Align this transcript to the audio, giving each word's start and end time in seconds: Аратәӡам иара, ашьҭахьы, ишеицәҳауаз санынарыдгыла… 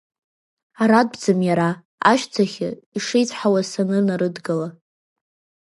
Аратәӡам 0.81 1.39
иара, 1.49 1.69
ашьҭахьы, 2.11 2.69
ишеицәҳауаз 2.97 3.65
санынарыдгыла… 3.71 4.69